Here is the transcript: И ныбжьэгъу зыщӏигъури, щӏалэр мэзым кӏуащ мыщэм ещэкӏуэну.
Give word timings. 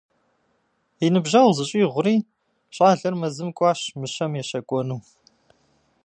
И 1.05 1.07
ныбжьэгъу 1.13 1.55
зыщӏигъури, 1.57 2.15
щӏалэр 2.75 3.13
мэзым 3.21 3.49
кӏуащ 3.57 3.79
мыщэм 3.99 4.31
ещэкӏуэну. 4.41 4.99